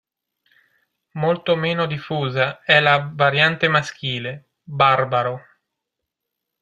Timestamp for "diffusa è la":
1.85-3.11